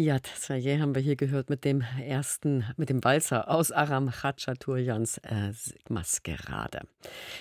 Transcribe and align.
Ja, 0.00 0.18
Saye 0.36 0.78
haben 0.78 0.94
wir 0.94 1.02
hier 1.02 1.16
gehört 1.16 1.50
mit 1.50 1.64
dem 1.64 1.82
ersten, 2.00 2.64
mit 2.76 2.88
dem 2.88 3.02
Walzer 3.02 3.50
aus 3.50 3.72
Aram 3.72 4.10
Khachaturians 4.12 5.18
äh, 5.24 5.52
Maskerade. 5.88 6.82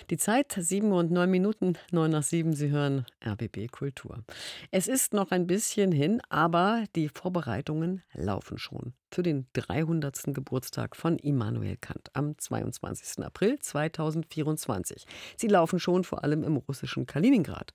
Die 0.09 0.17
Zeit, 0.17 0.57
7 0.57 0.91
und 0.91 1.11
9 1.11 1.29
Minuten, 1.29 1.77
9 1.91 2.09
nach 2.09 2.23
7, 2.23 2.53
Sie 2.53 2.71
hören 2.71 3.05
RBB 3.23 3.67
Kultur. 3.71 4.23
Es 4.71 4.87
ist 4.87 5.13
noch 5.13 5.29
ein 5.29 5.45
bisschen 5.45 5.91
hin, 5.91 6.19
aber 6.29 6.85
die 6.95 7.09
Vorbereitungen 7.09 8.01
laufen 8.13 8.57
schon 8.57 8.93
für 9.13 9.23
den 9.23 9.47
300. 9.53 10.33
Geburtstag 10.33 10.95
von 10.95 11.17
Immanuel 11.17 11.77
Kant 11.77 12.09
am 12.13 12.37
22. 12.37 13.23
April 13.23 13.57
2024. 13.59 15.05
Sie 15.35 15.47
laufen 15.47 15.79
schon 15.79 16.03
vor 16.03 16.23
allem 16.23 16.43
im 16.43 16.57
russischen 16.57 17.05
Kaliningrad. 17.05 17.73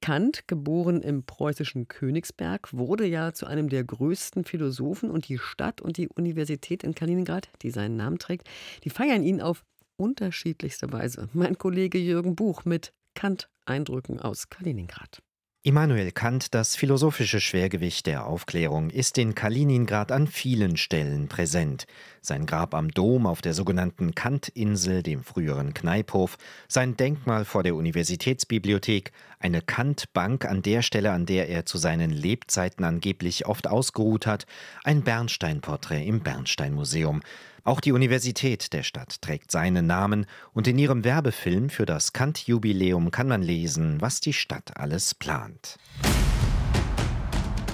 Kant, 0.00 0.46
geboren 0.46 1.02
im 1.02 1.24
preußischen 1.24 1.88
Königsberg, 1.88 2.72
wurde 2.72 3.06
ja 3.06 3.32
zu 3.32 3.46
einem 3.46 3.68
der 3.68 3.84
größten 3.84 4.44
Philosophen 4.44 5.10
und 5.10 5.28
die 5.28 5.38
Stadt 5.38 5.80
und 5.80 5.96
die 5.96 6.08
Universität 6.08 6.84
in 6.84 6.94
Kaliningrad, 6.94 7.48
die 7.62 7.70
seinen 7.70 7.96
Namen 7.96 8.18
trägt, 8.18 8.48
die 8.84 8.90
feiern 8.90 9.22
ihn 9.22 9.40
auf 9.40 9.64
unterschiedlichste 9.96 10.92
Weise. 10.92 11.28
Mein 11.32 11.58
Kollege 11.58 11.98
Jürgen 11.98 12.36
Buch 12.36 12.64
mit 12.64 12.92
Kant-Eindrücken 13.14 14.20
aus 14.20 14.48
Kaliningrad. 14.48 15.22
Immanuel 15.68 16.12
Kant, 16.12 16.54
das 16.54 16.76
philosophische 16.76 17.40
Schwergewicht 17.42 18.06
der 18.06 18.24
Aufklärung, 18.24 18.88
ist 18.88 19.18
in 19.18 19.34
Kaliningrad 19.34 20.12
an 20.12 20.26
vielen 20.26 20.78
Stellen 20.78 21.28
präsent. 21.28 21.86
Sein 22.22 22.46
Grab 22.46 22.72
am 22.72 22.90
Dom 22.90 23.26
auf 23.26 23.42
der 23.42 23.52
sogenannten 23.52 24.14
Kant-Insel, 24.14 25.02
dem 25.02 25.22
früheren 25.22 25.74
Kneiphof, 25.74 26.38
sein 26.68 26.96
Denkmal 26.96 27.44
vor 27.44 27.64
der 27.64 27.74
Universitätsbibliothek, 27.74 29.12
eine 29.40 29.60
Kant-Bank 29.60 30.46
an 30.46 30.62
der 30.62 30.80
Stelle, 30.80 31.12
an 31.12 31.26
der 31.26 31.50
er 31.50 31.66
zu 31.66 31.76
seinen 31.76 32.12
Lebzeiten 32.12 32.82
angeblich 32.82 33.44
oft 33.44 33.68
ausgeruht 33.68 34.26
hat, 34.26 34.46
ein 34.84 35.02
Bernstein-Porträt 35.02 36.06
im 36.06 36.20
Bernstein-Museum. 36.20 37.20
Auch 37.68 37.80
die 37.80 37.92
Universität 37.92 38.72
der 38.72 38.82
Stadt 38.82 39.20
trägt 39.20 39.50
seinen 39.50 39.86
Namen 39.86 40.24
und 40.54 40.66
in 40.66 40.78
ihrem 40.78 41.04
Werbefilm 41.04 41.68
für 41.68 41.84
das 41.84 42.14
Kant-Jubiläum 42.14 43.10
kann 43.10 43.28
man 43.28 43.42
lesen, 43.42 44.00
was 44.00 44.22
die 44.22 44.32
Stadt 44.32 44.78
alles 44.78 45.14
plant. 45.14 45.76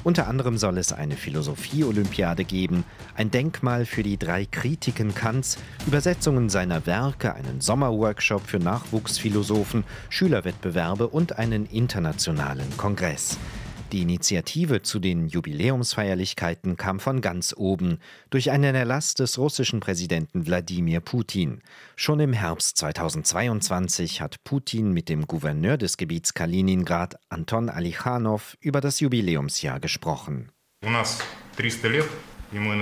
Unter 0.02 0.26
anderem 0.26 0.58
soll 0.58 0.78
es 0.78 0.92
eine 0.92 1.14
Philosophie-Olympiade 1.14 2.44
geben, 2.44 2.82
ein 3.14 3.30
Denkmal 3.30 3.86
für 3.86 4.02
die 4.02 4.16
drei 4.16 4.46
Kritiken 4.46 5.14
Kants, 5.14 5.58
Übersetzungen 5.86 6.48
seiner 6.48 6.86
Werke, 6.86 7.32
einen 7.32 7.60
Sommerworkshop 7.60 8.48
für 8.48 8.58
Nachwuchsphilosophen, 8.58 9.84
Schülerwettbewerbe 10.08 11.06
und 11.06 11.38
einen 11.38 11.66
internationalen 11.66 12.76
Kongress. 12.76 13.38
Die 13.93 14.01
Initiative 14.03 14.83
zu 14.83 14.99
den 14.99 15.27
Jubiläumsfeierlichkeiten 15.27 16.77
kam 16.77 16.99
von 16.99 17.21
ganz 17.21 17.55
oben 17.57 17.97
durch 18.29 18.51
einen 18.51 18.75
Erlass 18.75 19.15
des 19.15 19.39
russischen 19.39 19.79
Präsidenten 19.79 20.45
Wladimir 20.45 20.99
Putin. 20.99 21.61
Schon 21.95 22.19
im 22.19 22.33
Herbst 22.33 22.77
2022 22.77 24.21
hat 24.21 24.43
Putin 24.43 24.93
mit 24.93 25.09
dem 25.09 25.25
Gouverneur 25.25 25.77
des 25.77 25.97
Gebiets 25.97 26.35
Kaliningrad, 26.35 27.15
Anton 27.29 27.69
Alichanov, 27.69 28.57
über 28.59 28.79
das 28.79 28.99
Jubiläumsjahr 28.99 29.79
gesprochen. 29.79 30.51
У 30.85 30.89
нас 30.89 31.19
300 31.57 31.91
лет, 31.91 32.09
и 32.51 32.59
мы 32.59 32.75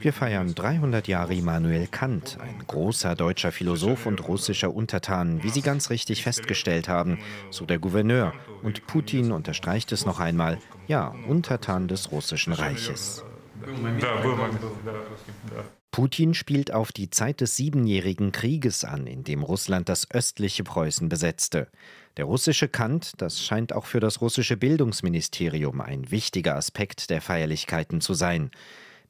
wir 0.00 0.12
feiern 0.12 0.54
300 0.54 1.08
Jahre 1.08 1.34
Immanuel 1.34 1.86
Kant, 1.86 2.38
ein 2.40 2.64
großer 2.66 3.14
deutscher 3.14 3.52
Philosoph 3.52 4.06
und 4.06 4.26
russischer 4.28 4.72
Untertan, 4.72 5.42
wie 5.42 5.50
Sie 5.50 5.62
ganz 5.62 5.90
richtig 5.90 6.22
festgestellt 6.22 6.88
haben, 6.88 7.18
so 7.50 7.64
der 7.66 7.78
Gouverneur. 7.78 8.32
Und 8.62 8.86
Putin 8.86 9.32
unterstreicht 9.32 9.92
es 9.92 10.06
noch 10.06 10.20
einmal, 10.20 10.58
ja, 10.86 11.14
Untertan 11.26 11.88
des 11.88 12.12
russischen 12.12 12.52
Reiches. 12.52 13.24
Putin 15.90 16.32
spielt 16.32 16.72
auf 16.72 16.90
die 16.90 17.10
Zeit 17.10 17.42
des 17.42 17.56
Siebenjährigen 17.56 18.32
Krieges 18.32 18.84
an, 18.84 19.06
in 19.06 19.24
dem 19.24 19.42
Russland 19.42 19.88
das 19.88 20.10
östliche 20.10 20.64
Preußen 20.64 21.08
besetzte. 21.08 21.68
Der 22.16 22.24
russische 22.24 22.68
Kant, 22.68 23.12
das 23.18 23.42
scheint 23.42 23.72
auch 23.74 23.86
für 23.86 24.00
das 24.00 24.20
russische 24.20 24.56
Bildungsministerium 24.56 25.80
ein 25.80 26.10
wichtiger 26.10 26.56
Aspekt 26.56 27.10
der 27.10 27.20
Feierlichkeiten 27.20 28.00
zu 28.00 28.14
sein. 28.14 28.50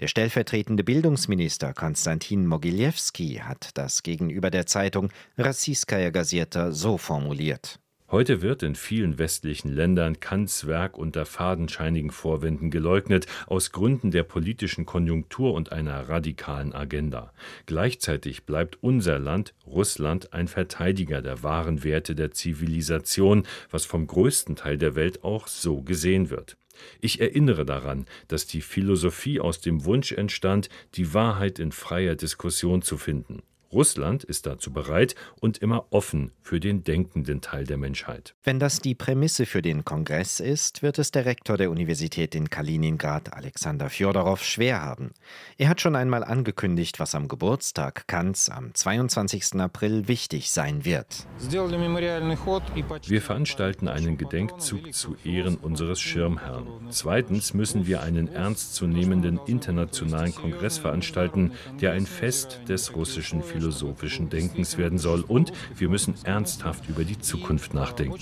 Der 0.03 0.09
stellvertretende 0.09 0.83
Bildungsminister 0.83 1.75
Konstantin 1.75 2.45
Mogiljewski 2.49 3.41
hat 3.45 3.71
das 3.75 4.03
gegenüber 4.03 4.51
der 4.51 4.67
Zeitung 4.67 5.11
Rassiskaya 5.39 6.11
Gazeta 6.11 6.73
so 6.73 6.99
formuliert. 6.99 7.79
Heute 8.11 8.43
wird 8.43 8.65
in 8.65 8.75
vielen 8.75 9.19
westlichen 9.19 9.69
Ländern 9.69 10.19
Kants 10.19 10.67
Werk 10.67 10.99
unter 10.99 11.25
fadenscheinigen 11.25 12.11
Vorwänden 12.11 12.73
geleugnet, 12.73 13.27
aus 13.47 13.71
Gründen 13.71 14.11
der 14.11 14.25
politischen 14.25 14.87
Konjunktur 14.87 15.55
und 15.55 15.71
einer 15.71 16.09
radikalen 16.09 16.75
Agenda. 16.75 17.33
Gleichzeitig 17.67 18.45
bleibt 18.45 18.83
unser 18.83 19.21
Land, 19.21 19.55
Russland, 19.69 20.33
ein 20.33 20.49
Verteidiger 20.49 21.23
der 21.23 21.45
wahren 21.45 21.85
Werte 21.85 22.17
der 22.17 22.33
Zivilisation, 22.33 23.45
was 23.71 23.85
vom 23.85 24.09
größten 24.09 24.57
Teil 24.57 24.79
der 24.79 24.97
Welt 24.97 25.23
auch 25.23 25.47
so 25.47 25.81
gesehen 25.81 26.29
wird. 26.29 26.57
Ich 27.01 27.21
erinnere 27.21 27.65
daran, 27.65 28.07
dass 28.29 28.47
die 28.47 28.61
Philosophie 28.61 29.41
aus 29.41 29.61
dem 29.61 29.85
Wunsch 29.85 30.13
entstand, 30.13 30.69
die 30.95 31.15
Wahrheit 31.15 31.59
in 31.59 31.73
freier 31.73 32.15
Diskussion 32.15 32.83
zu 32.83 32.97
finden. 32.97 33.43
Russland 33.73 34.23
ist 34.23 34.45
dazu 34.45 34.71
bereit 34.71 35.15
und 35.41 35.59
immer 35.59 35.87
offen 35.91 36.33
für 36.43 36.61
den 36.61 36.85
denkenden 36.85 37.41
Teil 37.41 37.65
der 37.65 37.79
Menschheit. 37.79 38.35
Wenn 38.45 38.59
das 38.59 38.81
die 38.81 38.95
Prämisse 38.95 39.47
für 39.47 39.63
den 39.63 39.85
Kongress 39.85 40.41
ist, 40.41 40.83
wird 40.83 40.99
es 40.99 41.11
der 41.11 41.25
Rektor 41.25 41.57
der 41.57 41.71
Universität 41.71 42.35
in 42.35 42.51
Kaliningrad, 42.51 43.33
Alexander 43.33 43.89
Fjodorow, 43.89 44.43
schwer 44.43 44.83
haben. 44.83 45.13
Er 45.57 45.71
hat 45.71 45.81
schon 45.81 45.97
einmal 45.97 46.23
angekündigt, 46.23 47.01
was 47.01 47.15
am 47.15 47.29
Geburtstag 47.29 48.07
Kants 48.09 48.51
am 48.51 48.75
22. 48.75 49.55
April 49.55 50.07
wichtig 50.07 50.51
sein 50.51 50.85
wird. 50.85 51.27
Wir 53.09 53.23
veranstalten 53.23 53.89
einen 53.89 54.19
Gedenkzug 54.19 54.93
zu 54.93 55.17
Ehren 55.25 55.57
unseres 55.57 56.01
Schirmherrn. 56.01 56.67
Zweitens 56.91 57.55
müssen 57.55 57.87
wir 57.87 58.03
einen 58.03 58.29
ernstzunehmenden 58.29 59.41
internationalen 59.47 60.35
Kongress 60.35 60.77
veranstalten, 60.77 61.53
der 61.81 61.93
ein 61.93 62.05
Fest 62.07 62.61
des 62.69 62.95
russischen 62.95 63.43
Philosophie 63.43 63.62
philosophischen 63.63 64.29
Denkens 64.29 64.77
werden 64.77 64.99
soll. 64.99 65.21
Und 65.21 65.53
wir 65.77 65.89
müssen 65.89 66.15
ernsthaft 66.25 66.89
über 66.89 67.05
die 67.05 67.19
Zukunft 67.21 67.75
nachdenken. 67.75 68.19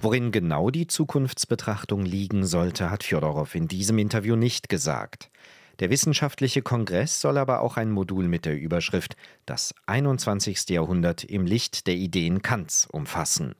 Worin 0.00 0.32
genau 0.32 0.70
die 0.70 0.86
Zukunftsbetrachtung 0.86 2.06
liegen 2.06 2.46
sollte, 2.46 2.90
hat 2.90 3.04
Fjodorow 3.04 3.54
in 3.54 3.68
diesem 3.68 3.98
Interview 3.98 4.36
nicht 4.36 4.70
gesagt. 4.70 5.30
Der 5.80 5.90
wissenschaftliche 5.90 6.62
Kongress 6.62 7.20
soll 7.20 7.36
aber 7.36 7.60
auch 7.60 7.76
ein 7.76 7.90
Modul 7.90 8.26
mit 8.26 8.46
der 8.46 8.58
Überschrift 8.58 9.16
Das 9.44 9.74
21. 9.86 10.70
Jahrhundert 10.70 11.24
im 11.24 11.44
Licht 11.44 11.86
der 11.86 11.96
Ideen 11.96 12.40
Kants 12.40 12.86
umfassen. 12.90 13.54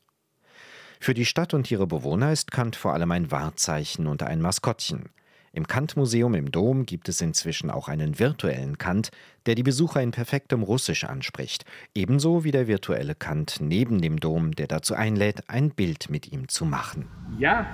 Für 1.00 1.12
die 1.12 1.26
Stadt 1.26 1.53
und 1.53 1.71
ihre 1.71 1.87
Bewohner 1.87 2.32
ist 2.32 2.50
Kant 2.50 2.76
vor 2.76 2.94
allem 2.94 3.11
ein 3.11 3.31
Wahrzeichen 3.31 4.06
und 4.06 4.22
ein 4.22 4.41
Maskottchen. 4.41 5.11
Im 5.54 5.69
Kant-Museum 5.69 6.34
im 6.34 6.50
Dom 6.50 6.84
gibt 6.84 7.09
es 7.09 7.20
inzwischen 7.20 7.70
auch 7.70 7.87
einen 7.87 8.19
virtuellen 8.19 8.76
Kant, 8.76 9.12
der 9.47 9.54
die 9.54 9.62
Besucher 9.62 10.03
in 10.03 10.10
perfektem 10.10 10.65
Russisch 10.65 11.04
anspricht, 11.04 11.65
ebenso 11.94 12.42
wie 12.42 12.50
der 12.50 12.66
virtuelle 12.66 13.15
Kant 13.15 13.59
neben 13.60 14.00
dem 14.00 14.19
Dom, 14.19 14.56
der 14.56 14.66
dazu 14.66 14.94
einlädt, 14.94 15.48
ein 15.48 15.70
Bild 15.70 16.10
mit 16.10 16.32
ihm 16.32 16.48
zu 16.48 16.64
machen. 16.64 17.06
Ja, 17.38 17.66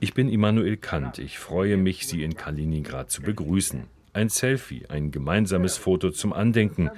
ich 0.00 0.14
bin 0.14 0.30
Immanuel 0.30 0.78
Kant. 0.78 1.18
Ich 1.18 1.38
freue 1.38 1.76
mich, 1.76 2.06
Sie 2.06 2.22
in 2.22 2.34
Kaliningrad 2.34 3.10
zu 3.10 3.20
begrüßen. 3.20 3.84
Ein 4.14 4.30
Selfie, 4.30 4.86
ein 4.88 5.10
gemeinsames 5.10 5.76
Foto 5.76 6.10
zum 6.10 6.32
Andenken. 6.32 6.90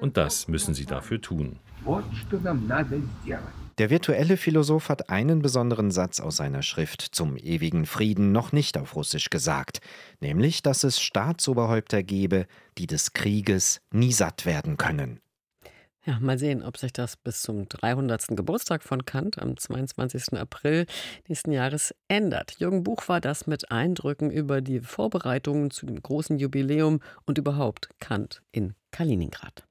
Und 0.00 0.16
das 0.16 0.46
müssen 0.46 0.74
Sie 0.74 0.86
dafür 0.86 1.20
tun. 1.20 1.58
Der 3.78 3.90
virtuelle 3.90 4.38
Philosoph 4.38 4.88
hat 4.88 5.10
einen 5.10 5.42
besonderen 5.42 5.90
Satz 5.90 6.18
aus 6.20 6.36
seiner 6.36 6.62
Schrift 6.62 7.02
zum 7.02 7.36
ewigen 7.36 7.84
Frieden 7.84 8.32
noch 8.32 8.50
nicht 8.52 8.78
auf 8.78 8.96
Russisch 8.96 9.28
gesagt, 9.28 9.80
nämlich, 10.20 10.62
dass 10.62 10.82
es 10.82 10.98
Staatsoberhäupter 10.98 12.02
gebe, 12.02 12.46
die 12.78 12.86
des 12.86 13.12
Krieges 13.12 13.82
nie 13.90 14.12
satt 14.12 14.46
werden 14.46 14.78
können. 14.78 15.20
Ja, 16.06 16.18
mal 16.20 16.38
sehen, 16.38 16.62
ob 16.62 16.78
sich 16.78 16.92
das 16.92 17.16
bis 17.16 17.42
zum 17.42 17.68
300. 17.68 18.28
Geburtstag 18.28 18.82
von 18.82 19.04
Kant 19.04 19.42
am 19.42 19.58
22. 19.58 20.38
April 20.38 20.86
nächsten 21.28 21.52
Jahres 21.52 21.94
ändert. 22.08 22.58
Jürgen 22.58 22.82
Buch 22.82 23.08
war 23.08 23.20
das 23.20 23.46
mit 23.46 23.72
Eindrücken 23.72 24.30
über 24.30 24.62
die 24.62 24.80
Vorbereitungen 24.80 25.70
zu 25.70 25.84
dem 25.84 26.00
großen 26.00 26.38
Jubiläum 26.38 27.00
und 27.26 27.36
überhaupt 27.36 27.90
Kant 27.98 28.40
in 28.52 28.74
Kaliningrad. 28.92 29.66